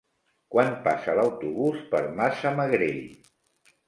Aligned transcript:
Quan 0.53 0.69
passa 0.85 1.13
l'autobús 1.19 1.83
per 1.91 1.99
Massamagrell? 2.21 2.99